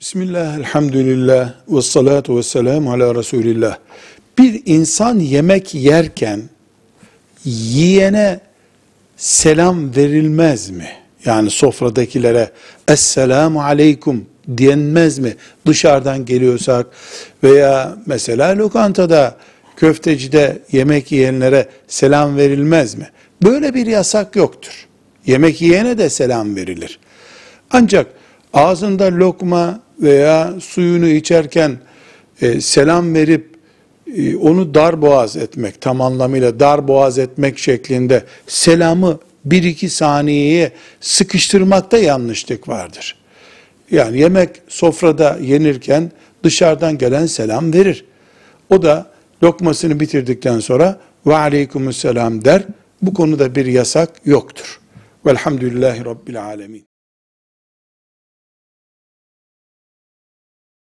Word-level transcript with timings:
Bismillah, 0.00 0.58
elhamdülillah, 0.58 1.54
ve 1.68 1.82
salatu 1.82 2.36
ve 2.36 2.42
selamu 2.42 2.92
ala 2.92 3.14
Resulillah. 3.14 3.78
Bir 4.38 4.62
insan 4.66 5.18
yemek 5.18 5.74
yerken, 5.74 6.42
yiyene 7.44 8.40
selam 9.16 9.96
verilmez 9.96 10.70
mi? 10.70 10.88
Yani 11.24 11.50
sofradakilere, 11.50 12.50
Esselamu 12.88 13.62
aleyküm 13.62 14.26
denmez 14.48 15.18
mi? 15.18 15.36
Dışarıdan 15.66 16.24
geliyorsak 16.24 16.86
veya 17.44 17.96
mesela 18.06 18.58
lokantada, 18.58 19.36
köftecide 19.76 20.62
yemek 20.72 21.12
yiyenlere 21.12 21.68
selam 21.88 22.36
verilmez 22.36 22.94
mi? 22.94 23.10
Böyle 23.42 23.74
bir 23.74 23.86
yasak 23.86 24.36
yoktur. 24.36 24.86
Yemek 25.26 25.62
yiyene 25.62 25.98
de 25.98 26.10
selam 26.10 26.56
verilir. 26.56 26.98
Ancak 27.70 28.17
ağzında 28.52 29.04
lokma 29.04 29.80
veya 30.02 30.54
suyunu 30.60 31.08
içerken 31.08 31.78
e, 32.40 32.60
selam 32.60 33.14
verip 33.14 33.54
e, 34.16 34.36
onu 34.36 34.74
dar 34.74 35.02
boğaz 35.02 35.36
etmek, 35.36 35.80
tam 35.80 36.00
anlamıyla 36.00 36.60
dar 36.60 36.88
boğaz 36.88 37.18
etmek 37.18 37.58
şeklinde 37.58 38.24
selamı 38.46 39.18
bir 39.44 39.62
iki 39.62 39.88
saniyeye 39.88 40.72
sıkıştırmakta 41.00 41.98
yanlışlık 41.98 42.68
vardır. 42.68 43.16
Yani 43.90 44.18
yemek 44.18 44.50
sofrada 44.68 45.38
yenirken 45.42 46.10
dışarıdan 46.44 46.98
gelen 46.98 47.26
selam 47.26 47.72
verir. 47.72 48.04
O 48.70 48.82
da 48.82 49.06
lokmasını 49.42 50.00
bitirdikten 50.00 50.60
sonra 50.60 51.00
ve 51.26 51.36
aleykümselam 51.36 52.44
der. 52.44 52.62
Bu 53.02 53.14
konuda 53.14 53.54
bir 53.54 53.66
yasak 53.66 54.10
yoktur. 54.24 54.80
Velhamdülillahi 55.26 56.04
Rabbil 56.04 56.44
alemin. 56.44 56.88